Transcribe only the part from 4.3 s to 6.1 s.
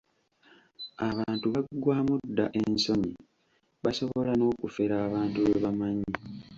n'okufera abantu be bamanyi.